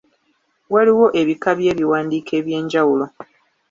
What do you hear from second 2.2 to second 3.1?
eby'enjawulo.